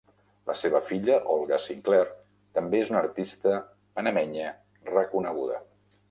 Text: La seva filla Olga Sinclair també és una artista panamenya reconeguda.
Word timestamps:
La 0.49 0.53
seva 0.59 0.79
filla 0.85 1.17
Olga 1.33 1.57
Sinclair 1.65 2.07
també 2.59 2.79
és 2.85 2.89
una 2.93 2.99
artista 3.01 3.59
panamenya 3.99 4.47
reconeguda. 4.95 5.61